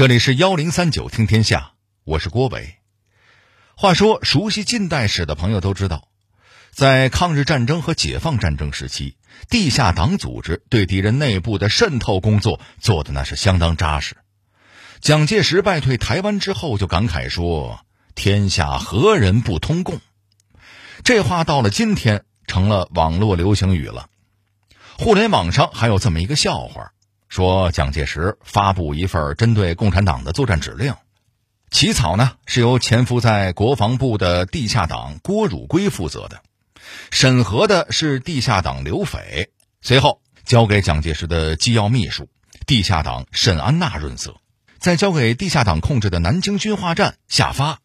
[0.00, 1.72] 这里是幺零三九听天下，
[2.04, 2.76] 我是郭伟。
[3.76, 6.08] 话说，熟悉近代史的朋友都知道，
[6.72, 9.18] 在抗日战争和解放战争时期，
[9.50, 14.16] 地下党组织对敌人内部的渗透工作做的那是相当扎实。
[15.02, 17.84] 蒋介石败退台湾之后，就感慨说
[18.16, 20.00] ：“天下何人不通共？”
[21.04, 24.08] 这话到了今天，成了网络流行语了。
[24.98, 26.92] 互联网上还有这么一个笑话，
[27.30, 30.94] 说蒋介石发布一份针对共产党的作战指令，
[31.70, 36.42] 起草呢是由潜伏在国防部的地下党郭汝瑰负责的，
[37.12, 39.50] 审核的是地下党刘斐，
[39.80, 42.28] 随后交给蒋介石的机要秘书
[42.66, 44.40] 地下党沈安娜润色，
[44.80, 47.78] 再交给地下党控制的南京军化站下发。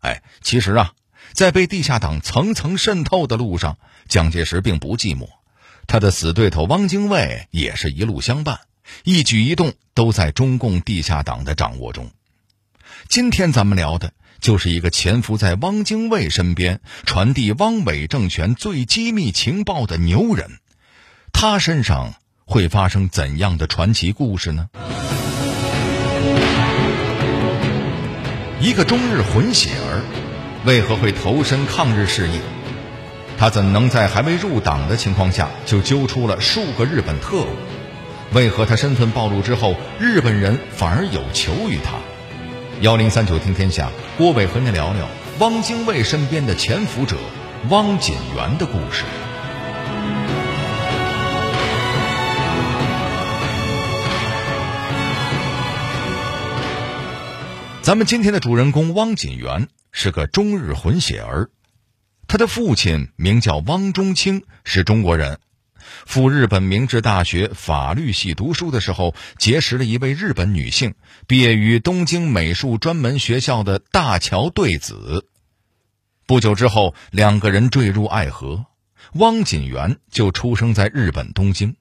[0.00, 0.92] 哎，其实啊，
[1.32, 5.28] 在被地下党层层渗透的路上，蒋介石并不寂寞。
[5.86, 8.60] 他的死对头汪精卫也是一路相伴，
[9.04, 12.10] 一举一动都在中共地下党的掌握中。
[13.08, 20.58] 今天咱们聊的就是一个潜伏在汪精卫身边，传递汪伪政权最机密情报的牛人。
[21.32, 24.68] 他身上会发生怎样的传奇故事呢？
[28.60, 30.04] 一个中日混血儿，
[30.64, 32.40] 为何会投身抗日事业？
[33.38, 37.56] 他怎能在还未入党的情况下就揪出了数个日本特务？
[38.34, 41.98] 为何他身份暴露之后，日本人反而有求于他？
[42.80, 45.06] 幺零三九听天下，郭伟和您聊聊
[45.38, 47.18] 汪精卫身边的潜伏者
[47.68, 49.04] 汪锦元的故事。
[57.82, 61.50] 咱们今天的主人公汪锦元是个中日混血儿。
[62.26, 65.38] 他的父亲名叫汪中清，是中国人。
[66.06, 70.94] 赴日本明治大学法律系读书的时候，结识了一位日本女性，
[71.26, 75.28] 毕业于东京美术专门学校的大桥对子。
[76.26, 78.66] 不久之后，两个人坠入爱河，
[79.14, 81.76] 汪锦元就出生在日本东京。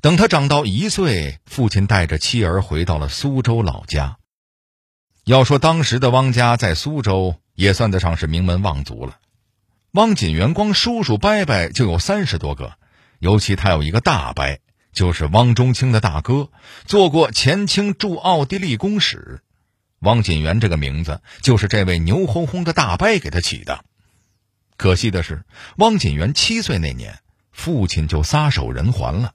[0.00, 4.18] 等他长到一岁，父亲带着妻儿回到了苏州老家。
[5.24, 9.18] 要说当时的汪家在苏州，也算得上是名门望族了。
[9.92, 12.74] 汪锦元光叔叔伯伯就有三十多个，
[13.18, 14.58] 尤其他有一个大伯，
[14.92, 16.50] 就是汪中清的大哥，
[16.86, 19.42] 做过前清驻奥地利公使。
[20.00, 23.84] 汪锦元这个名字就是这位牛哄哄的大伯给他起的。
[24.76, 25.44] 可惜的是，
[25.76, 27.18] 汪锦元七岁那年，
[27.50, 29.32] 父亲就撒手人寰了。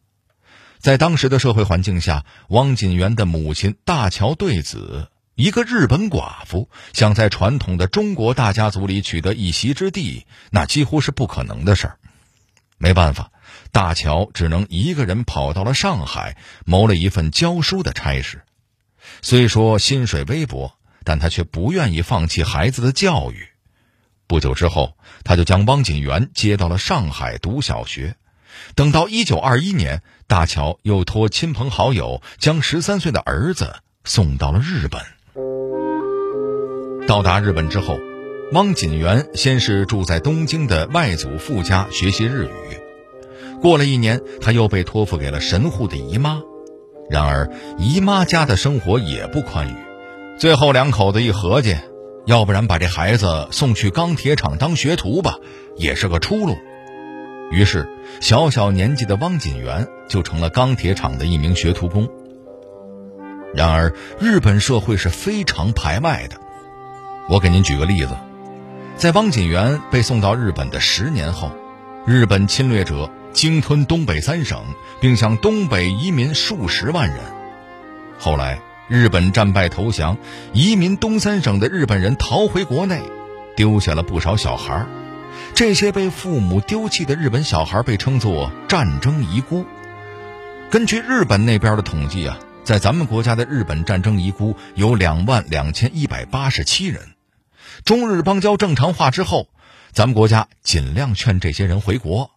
[0.80, 5.10] 在当时的社会环境下，汪锦元的母亲大桥对子。
[5.34, 11.98] 一个日本寡妇想在传统的中国大家族里取得一席之地，那几乎是不可能的事儿。
[12.78, 13.31] 没办法，
[13.72, 18.42] 大乔只能一个人跑到了上海，谋了一份教书的差事。
[19.22, 20.74] 虽说薪水微薄，
[21.04, 23.48] 但他却不愿意放弃孩子的教育。
[24.28, 28.16] 不久之后，他就将汪锦元接到了上海读小学。
[28.76, 35.02] 等到一九二一年，大乔又托亲朋好友将十三岁的儿子送到了日本。
[37.08, 37.98] 到达日本之后，
[38.52, 42.81] 汪锦元先是住在东京的外祖父家学习日语。
[43.62, 46.42] 过了一年，他又被托付给了神户的姨妈。
[47.10, 49.76] 然而，姨妈家的生活也不宽裕。
[50.38, 51.76] 最后，两口子一合计，
[52.26, 55.38] 要不然把这孩子送去钢铁厂当学徒吧，
[55.76, 56.58] 也是个出路。
[57.52, 57.88] 于是，
[58.22, 62.08] 小小年纪的汪锦元就成了钢铁厂的一名学徒工。
[63.54, 66.38] 然而，日本社会是非常排外的。
[67.30, 68.16] 我给您举个例子，
[68.96, 71.52] 在汪锦元被送到日本的十年后，
[72.06, 74.64] 日本侵略者鲸吞东北三省，
[75.00, 77.20] 并向东北移民数十万人。
[78.20, 80.18] 后来日本战败投降，
[80.54, 83.02] 移民东三省的日本人逃回国内，
[83.56, 84.86] 丢下了不少小孩。
[85.56, 89.66] 这些被父母丢弃的日本小孩被称作战争遗孤。
[90.70, 97.02] 根据日本那边的统计啊，在咱们国家的日本战争遗孤有两万两千一百八十七人。
[97.86, 99.48] 中日邦交正常化之后，
[99.92, 102.32] 咱们国家尽量劝这些人回国。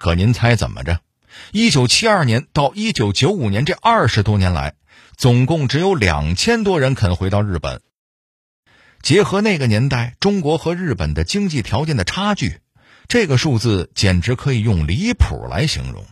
[0.00, 1.00] 可您猜怎么着？
[1.52, 4.72] 一九七二年到一九九五年这二十多年来，
[5.14, 7.82] 总共只有两千多人肯回到日本。
[9.02, 12.60] 结合那个年代中国和日本的经济条件的差距，
[13.08, 16.06] 这个数字简直可以用离谱来形容。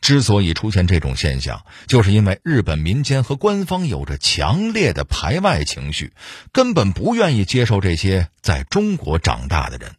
[0.00, 6.12] 之所以出现这种现象，就是因为日本民间和官方有着强烈的排外情绪，
[6.50, 9.92] 根本不愿意接受这些在中国长大的人。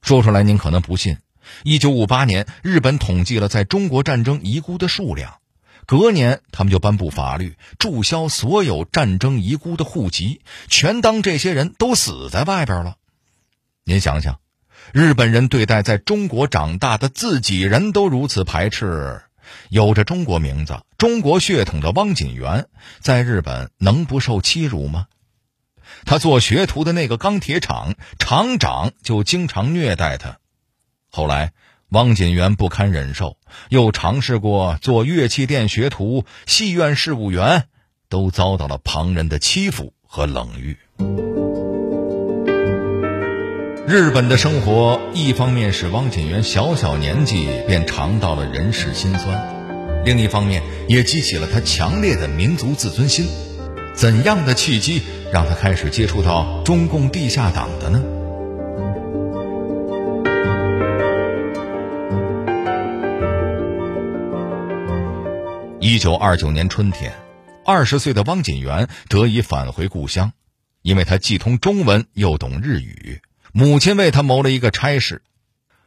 [0.00, 1.18] 说出来您可能不信：
[1.62, 5.38] 一九五八年，日本统计了在中国战争遗孤的数量，
[5.86, 12.96] 隔年，他们就颁布法律，注销所有战争遗孤的户籍，全当这些人都死在外边了。
[13.84, 14.40] 您想想，
[14.92, 19.22] 日本人对待在中国长大的自己人都如此排斥，
[19.68, 22.68] 有着中国名字、中国血统的汪锦元，
[23.00, 25.06] 在日本能不受欺辱吗？
[26.04, 30.39] 他做学徒的那个钢铁厂厂长就经常虐待他。
[31.10, 31.52] 后来。
[31.92, 33.36] 汪锦元不堪忍受，
[33.68, 37.64] 又尝试过做乐器店学徒、戏院事务员，
[38.08, 40.76] 都遭到了旁人的欺负和冷遇。
[43.88, 53.26] 日本的生活，一方面使汪锦元小小年纪便尝到了人世辛酸，另一方面也激起了他强烈的民族自尊心。
[53.94, 55.02] 怎样的契机
[55.32, 58.00] 让他开始接触到中共地下党的呢？
[65.82, 67.14] 一九二九年春天，
[67.64, 70.34] 二十岁的汪锦元得以返回故乡，
[70.82, 73.22] 因为他既通中文又懂日语。
[73.52, 75.22] 母亲为他谋了一个差事，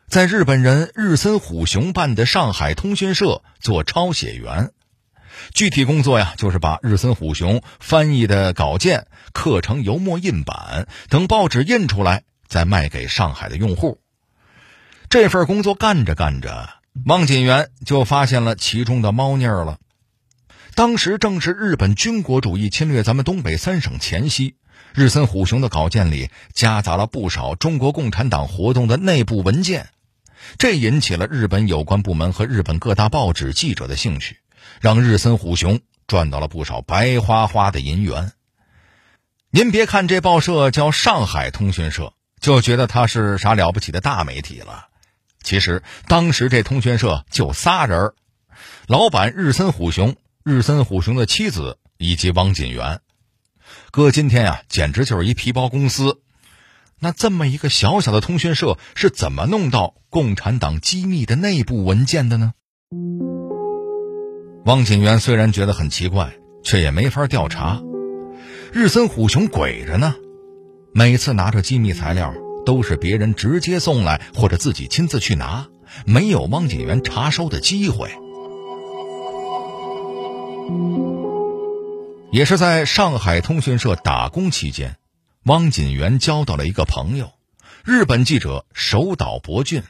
[0.07, 4.71] 在日本人日森虎雄办的上海通讯社做抄写员。
[5.53, 13.99] 具体工作呀，就是把日森虎雄翻译的稿件刻成油墨印版，等报纸印出来，再卖给上海的用户。
[15.07, 16.67] 这份工作干着干着，
[17.05, 19.79] 汪锦元就发现了其中的猫腻儿了。
[20.75, 24.55] 当时正是日本军国主义侵略咱们东北三省前夕，
[24.93, 29.89] 日森虎雄的稿件里夹杂了不少中国共产党活动的内部文件，
[30.57, 34.37] 这引起了日本有关部门和日本各大报纸记者的兴趣，
[34.81, 38.31] 让日森虎雄赚到了不少白花花的银元。
[39.51, 44.87] 您别看这报社叫上海通讯社，就觉得它是啥了不起的大媒体了，
[45.43, 48.13] 其实当时这通讯社就仨人
[48.87, 50.15] 老板日森虎雄。
[50.45, 52.99] 日森虎雄的妻子以及汪锦元，
[53.91, 56.19] 哥今天呀，简直就是一皮包公司。
[56.99, 62.51] 那这么一个小小的通讯社，是怎么弄到共产党机密的内部文件的呢？
[64.65, 67.81] 汪锦元虽然觉得很奇怪，却也没法调查。
[68.73, 70.13] 日森虎雄鬼着呢，
[70.93, 72.33] 每次拿着机密材料，
[72.65, 75.67] 都是别人直接送来，或者自己亲自去拿，
[76.05, 78.09] 没有汪锦元查收的机会。
[82.31, 84.97] 也是在上海通讯社打工期间，
[85.43, 87.31] 汪锦元交到了一个朋友，
[87.83, 89.83] 日本记者守岛博俊。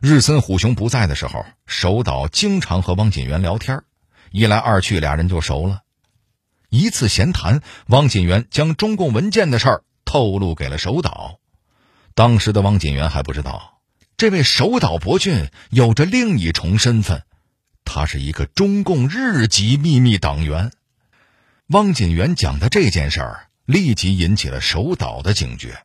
[0.00, 3.82] 日森虎雄不在的时候，守岛经常和汪锦元聊天，
[4.30, 5.82] 一来二去，俩人就熟了。
[6.70, 11.37] 一次闲谈，汪锦元将中共文件的事儿透露给了守岛。
[12.18, 13.78] 当时的汪锦元还不知道，
[14.16, 17.22] 这位守岛博俊有着另一重身份。
[17.84, 20.72] 他是一个中共日籍秘密党员，
[21.68, 25.78] 汪锦元讲的这件事儿立即引起了守岛的警觉，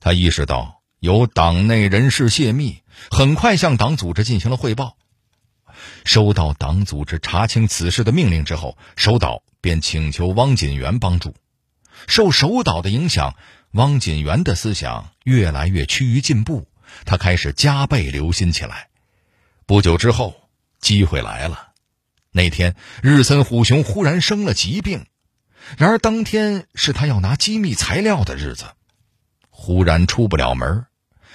[0.00, 4.96] 他意识到有党内人士泄密，很快向党组织进行了汇报。
[6.04, 11.36] 收到党组织查清此事的命令之后，守岛便请求汪锦元帮助。
[12.08, 13.36] 受守岛的影响，
[13.72, 16.68] 汪锦元的思想越来越趋于进步，
[17.04, 18.88] 他开始加倍留心起来。
[19.66, 20.34] 不久之后。
[20.80, 21.72] 机会来了，
[22.30, 25.06] 那天日森虎雄忽然生了疾病，
[25.76, 28.64] 然而当天是他要拿机密材料的日子，
[29.50, 30.86] 忽然出不了门。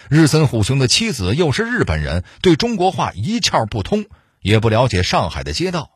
[0.10, 4.06] 日森虎雄的妻子又是日本人，对中国话一窍不通，
[4.40, 5.92] 也不了解上海的街道。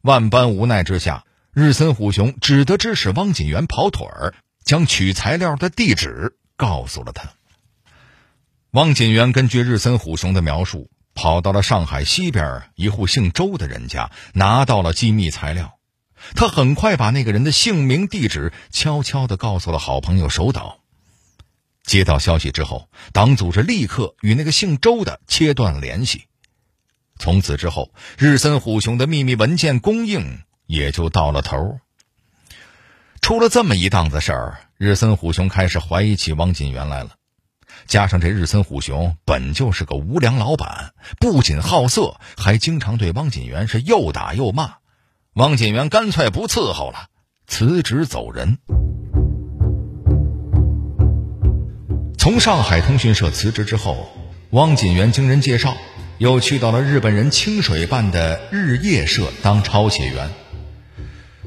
[0.00, 4.34] 万般无奈之下，日森虎雄只得指使汪锦元跑腿儿，
[4.70, 7.30] 将取材料的地址告诉了他。
[8.70, 10.88] 汪锦元根据日森虎雄的描述。
[11.12, 15.76] 跑到了上海西边一户姓周的人家，拿到了机密材料。
[16.36, 20.78] 他很快把那个人的姓名、地址悄悄地告诉了好朋友守岛。
[21.82, 26.26] 接到消息之后，党组织立刻与那个姓周的切断了联系。
[27.18, 31.80] 从此之后，日森虎雄的秘密文件供应也就到了头。
[33.30, 37.10] 出了这么一档子事儿，日森虎雄开始怀疑起汪锦元来了。
[37.86, 44.72] 加上这日森虎雄本就是个无良老板，不仅好色，还经常对汪锦元是又打又骂。
[45.34, 47.06] 汪锦元干脆不伺候了，
[47.46, 48.58] 辞职走人。
[52.18, 54.08] 从上海通讯社辞职之后，
[54.50, 55.76] 汪锦元经人介绍，
[56.18, 60.28] 又去到了日本人清水办的日夜社当抄写员。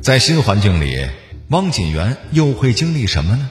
[0.01, 1.09] 在新环境里，
[1.53, 3.47] 汪锦元又会经历什么呢？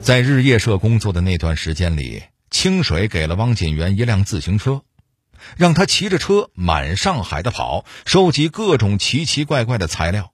[0.00, 4.80] 在日夜社工作的那段时间里，清水给了汪锦元一辆自行车，
[5.58, 10.32] 让他骑着车满上海的跑，收集各种奇奇怪怪的材料。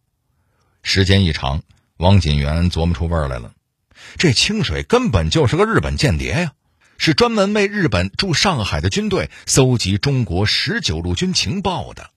[0.85, 1.65] 时间一长，
[1.97, 3.51] 汪锦元琢磨出味儿来了：
[4.17, 6.53] 这清水根本就是个日本间谍呀，
[7.01, 12.11] 是专门为日本驻上海的军队搜集中国十九路军情报的。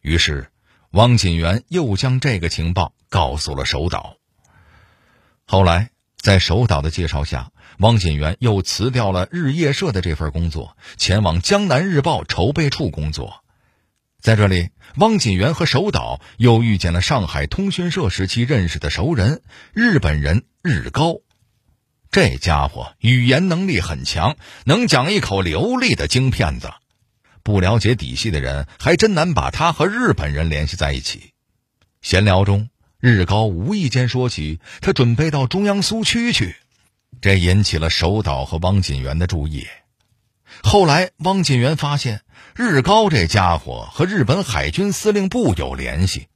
[0.00, 0.50] 于是，
[0.90, 4.16] 汪锦元又将这个情报告诉了守岛。
[5.46, 13.44] 后来，在守岛的介绍下，汪锦元又辞掉了日夜社的这份工作，前往江南日报筹备处工作。
[14.20, 19.40] 在这里，汪锦元和守岛又遇见了上海通讯社时期认识的熟人——
[19.72, 21.20] 日本人日高。
[22.10, 26.72] 这家伙语言能力很强，能讲一口流利的京片子。
[27.44, 31.32] 不了解底细的人还真难把他和日本人联系在一起。
[32.02, 36.56] 闲聊中，日高无意间说起他准备到中央苏区去，
[37.20, 39.68] 这引起了守岛和汪锦元的注意。
[40.64, 42.22] 后来，汪锦元发现
[42.56, 46.26] 日高这家伙和日本海军司令部有联系。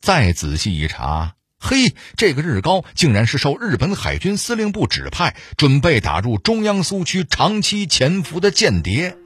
[0.00, 9.16] 再仔细一查，嘿，这个日高竟然是受日本海军司令部指派，准备打入中央苏区长期潜伏的间谍。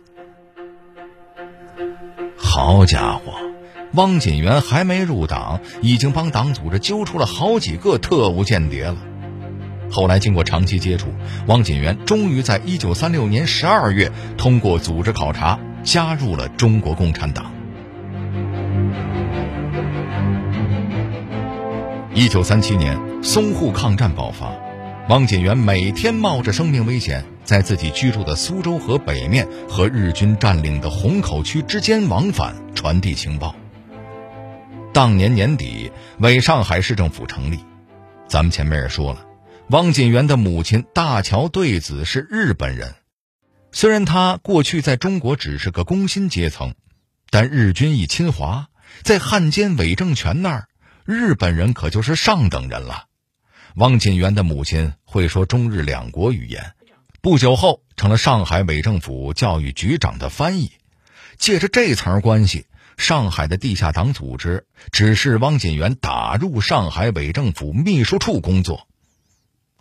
[2.38, 3.34] 好家伙，
[3.92, 8.96] 汪锦元还没入党，已经帮党组织揪出了好几个特务间谍了。
[9.90, 11.12] 后来经过长期接触，
[11.46, 17.52] 汪锦元终于在一九三六年十二月通过组织考察，加入了中国共产党。
[22.12, 24.52] 一九三七年，淞沪抗战爆发，
[25.08, 33.54] 汪锦元每天冒着生命危险，在自己居住的苏州河北面和日军占领的虹口区之间往返，传递情报。
[34.92, 37.60] 当年年底，伪上海市政府成立，
[38.26, 39.24] 咱们前面也说了。
[39.68, 42.96] 汪锦元的母亲大桥对子是日本人，
[43.70, 46.74] 虽然他过去在中国只是个工薪阶层，
[47.30, 48.66] 但日军一侵华，
[49.04, 50.66] 在汉奸伪政权那儿，
[51.10, 53.06] 日本人可就是上等人了。
[53.76, 56.74] 汪锦元的母亲会说中日两国语言，
[57.20, 60.72] 不久后成了上海伪政府教育局长的翻译。
[61.36, 68.86] 借着这层关系，上海的地下党组织指示汪锦元打入上海伪政府秘书处工作。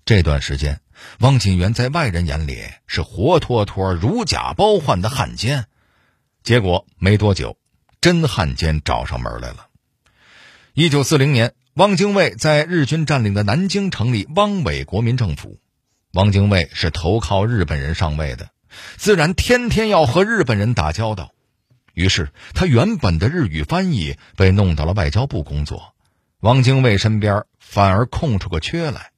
[0.05, 0.81] 这段时间，
[1.19, 5.65] 汪锦元在外人眼里是活脱脱如假包换的汉奸。
[6.43, 7.57] 结果没多久，
[8.01, 9.68] 真汉奸找上门来了。
[10.79, 15.59] 一九四零年，汪精卫在日军占领的南京成立汪伪国民政府。
[16.13, 18.51] 汪精卫是投靠日本人上位的，
[18.95, 21.33] 自然天天要和日本人打交道。
[21.93, 25.95] 于是，他原本的日语翻译被弄到了外交部工作。
[26.39, 29.11] 汪精卫身边反而空出个缺来。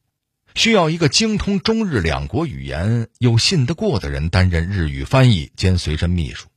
[0.56, 6.48] 需要一个精通中日两国语言又信得过的人担任日语翻译兼随身秘书，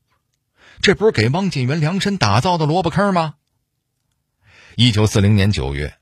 [0.80, 3.34] 这不是给汪锦元量身打造的萝卜坑吗？
[4.76, 5.94] 一九四零年九月，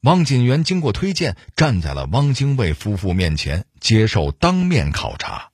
[0.00, 5.50] 汪锦元经过推荐，站在了汪精卫夫妇面前接受当面考察。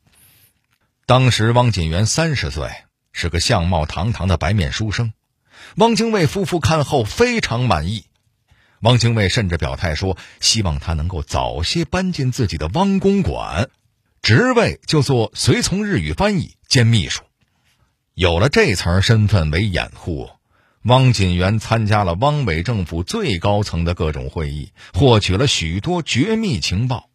[1.05, 2.71] 当时汪锦元三十岁，
[3.12, 5.12] 是个相貌堂堂的白面书生。
[5.76, 8.07] 汪精卫夫妇看后非常满意。
[8.81, 13.69] 汪精卫甚至表态说，希望他能够早些搬进自己的汪公馆，
[14.23, 17.23] 职位就做随从日语翻译兼秘书。
[18.14, 20.31] 有了这层身份为掩护，
[20.85, 27.09] 汪锦元参加了汪伪政府最高层的各种会议，获取了许多绝密情报，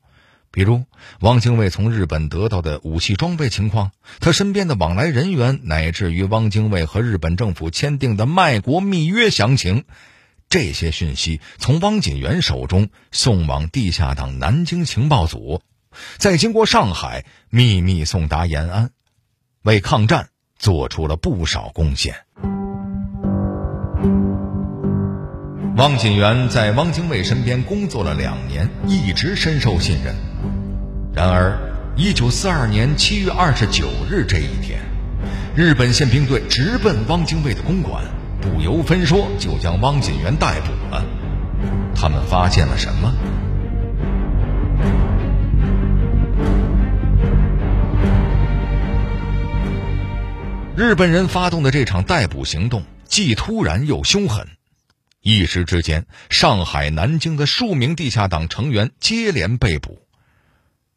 [0.51, 0.85] 比如
[1.19, 9.83] 汪精卫从日本得到的武器装备情况，他身边的往来人员，乃至于汪精卫和日本政府签订的卖国密约详情。
[10.49, 15.61] 这些讯息从汪锦元手中送往地下党南京情报组，
[16.17, 18.91] 再经过上海秘密送达延安，
[19.63, 22.15] 为抗战做出了不少贡献。
[25.77, 30.15] 汪锦元在汪精卫身边工作了两年，一直深受信任。
[31.13, 31.55] 然而，
[31.95, 34.79] 一九四二年七月二十九日这一天，
[35.55, 38.03] 日本宪兵队直奔汪精卫的公馆。
[38.41, 41.05] 不由分说，就将汪锦元逮捕了。
[41.93, 43.13] 他们发现了什么？
[50.75, 54.47] 日本人发动的这场逮捕行动既突然又凶狠，
[55.27, 60.07] 一时之间，上海、南京的数名地下党成员接连被捕。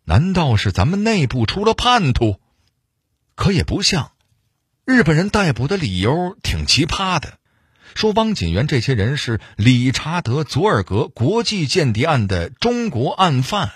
[0.04, 2.38] 难道是咱们内部出了叛徒？
[3.34, 4.12] 可也不像。
[4.84, 7.38] 日本人逮捕的理由挺奇葩的，
[7.96, 13.72] 说汪锦元这些人是理查德·佐尔格国际间谍案的中国案犯。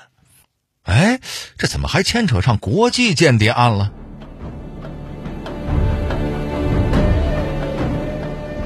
[0.83, 1.21] 哎，
[1.59, 3.93] 这怎么还牵扯上国际间谍案了？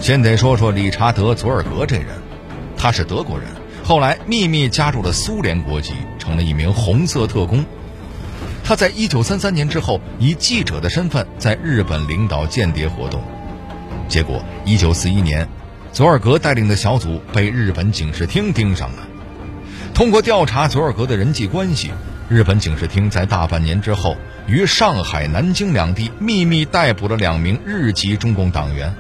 [0.00, 2.06] 先得说说理查德·佐尔格这人，
[2.76, 3.48] 他是德国人，
[3.82, 7.64] 后来秘密加入了苏联国籍，成了一名红色特工。
[8.62, 13.20] 他在一九三三年之后以记者的身份在日本领导间谍活动，
[14.08, 15.48] 结果一九四一年，
[15.92, 19.08] 佐尔格带领的小组被日本警视厅盯上了。
[19.92, 21.90] 通过调查佐尔格的人际关系，
[22.28, 28.94] 日本警视厅在大半年之后于上海、南京两地秘密逮捕了两名日籍中共党员。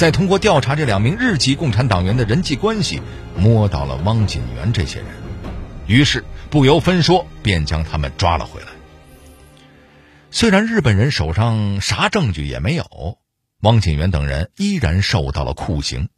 [0.00, 3.02] 再通过调查这两名日籍共产党员的人际关系，
[3.36, 5.08] 摸到了汪锦元这些人，
[5.86, 8.68] 于是不由分说便将他们抓了回来。
[10.30, 13.18] 虽然日本人手上啥证据也没有，
[13.60, 16.08] 汪锦元等人依然受到了酷刑，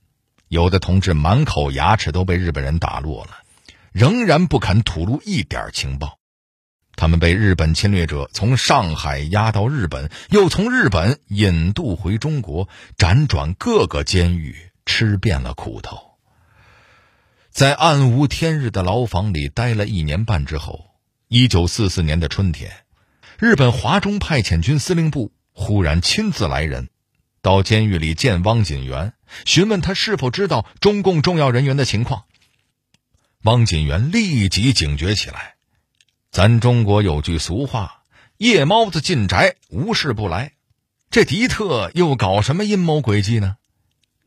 [0.46, 3.30] 有的同志满口牙齿都被日本人打落了，
[3.90, 6.20] 仍然不肯吐露一点情报。
[6.94, 15.98] 他们被日本侵略者从上海押到日本，又从日本引渡回中国，辗转各个监狱，吃遍了苦头。
[17.50, 20.90] 在暗无天日的牢房里待了一年半之后，
[21.28, 22.70] 一九四四年的春天。
[23.38, 26.88] 日本华中派遣军司令部忽然亲自来人，
[27.40, 32.24] 到监狱里见汪锦元，询问他是否知道中共重要人员的情况。
[33.42, 35.56] 汪锦元立即警觉起来。
[36.32, 38.04] 咱中国有句俗话
[38.38, 40.54] ：“夜猫子进宅，无事不来。”
[41.10, 43.58] 这迪特又搞什么阴谋诡计呢？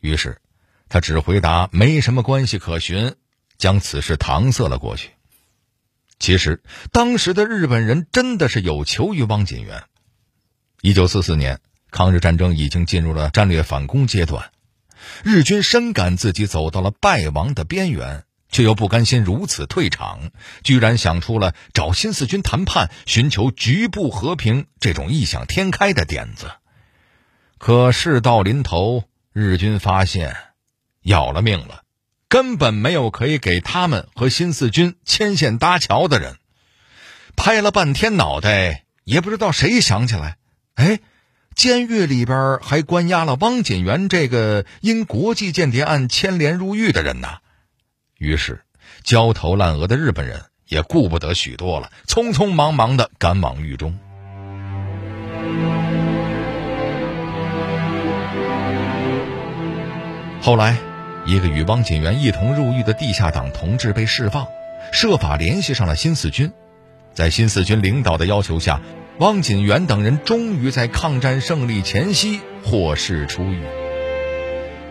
[0.01, 0.39] 于是，
[0.87, 3.15] 他只回答没什么关系可寻，
[3.57, 5.13] 将此事搪塞了过去。
[6.19, 9.85] 其实，当时的日本人真的是有求于汪锦元。
[10.81, 11.59] 一九四四年，
[11.89, 14.51] 抗日战争已经进入了战略反攻阶段，
[15.23, 20.31] 日军深感自己走到了败亡的边缘，却又不甘心如此退场，
[20.63, 26.49] 居然想出了找新四军谈判、寻求局部和平这种异想天开的点子。
[27.57, 30.37] 可事到临头，日军发现，
[31.01, 31.81] 要了命了。
[32.29, 36.37] 根本没有可以给他们和新四军牵线搭桥的人，
[37.35, 40.37] 拍了半天脑袋，也不知道谁想起来，
[40.75, 41.01] 哎，
[41.53, 47.39] 监狱里边还关押了汪锦元这个因国际间谍案牵连入狱的人呢。
[48.25, 48.61] 于是，
[49.03, 53.97] 焦头烂额的日本人也顾不得许多了，匆匆忙忙的赶往狱中。
[60.41, 60.75] 后来。
[61.27, 64.45] 一个与汪锦元一同入狱的地下党同志被释放，
[64.91, 66.53] 设法联系上了新四军。
[67.15, 68.79] 在新四军领导的要求下，
[69.17, 73.84] 汪锦元等人终于在抗战胜利前夕获释出狱。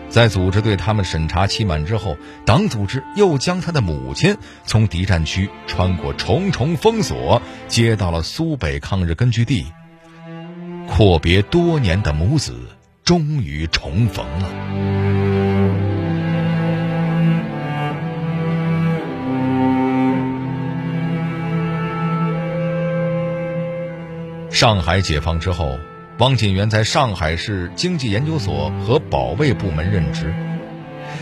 [0.09, 9.65] 在组织对他们审查期满之后，党组织又将他的母亲从敌占区穿过重重封锁接到了苏北抗日根据地。
[10.87, 12.69] 阔别多年的母子
[13.03, 14.49] 终于重逢了。
[24.51, 25.77] 上海解放之后，
[26.17, 30.33] 汪锦元在上海市经济研究所和保卫部门任职。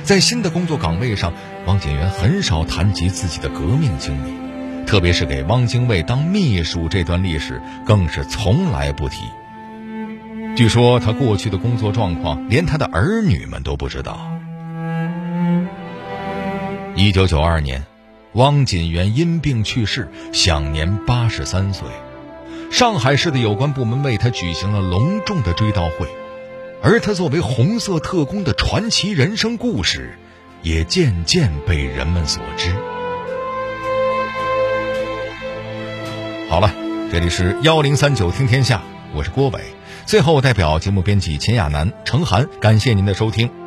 [0.03, 1.33] 在新的工作岗位上，
[1.65, 9.23] 汪锦元很少谈及自己的革命经历，特别是给汪精卫当秘书这段历史，更是从来不提。
[10.55, 14.29] 据说他过去的工作状况，连他的儿女们都不知道。
[16.95, 17.83] 一九九二年，
[18.33, 21.87] 汪锦元因病去世，享年八十三岁。
[22.73, 26.07] 上海市的有关部门为他举行了隆重的追悼会，
[26.81, 30.17] 而他作为红色特工的传奇人生故事，
[30.63, 32.71] 也渐渐被人们所知。
[36.49, 36.73] 好了，
[37.11, 38.81] 这里是幺零三九听天下，
[39.13, 39.61] 我是郭伟。
[40.07, 43.62] 最后，代表节目编辑秦亚楠、程涵，感谢您的收听。